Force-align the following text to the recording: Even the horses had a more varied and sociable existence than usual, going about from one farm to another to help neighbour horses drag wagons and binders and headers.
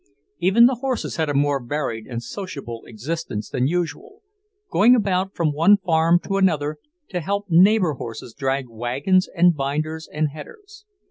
Even 0.39 0.65
the 0.65 0.79
horses 0.81 1.17
had 1.17 1.29
a 1.29 1.33
more 1.35 1.63
varied 1.63 2.07
and 2.07 2.23
sociable 2.23 2.81
existence 2.87 3.49
than 3.49 3.67
usual, 3.67 4.23
going 4.71 4.95
about 4.95 5.35
from 5.35 5.53
one 5.53 5.77
farm 5.77 6.19
to 6.23 6.37
another 6.37 6.77
to 7.09 7.19
help 7.19 7.45
neighbour 7.49 7.93
horses 7.93 8.33
drag 8.33 8.67
wagons 8.67 9.29
and 9.35 9.55
binders 9.55 10.09
and 10.11 10.29
headers. 10.29 10.85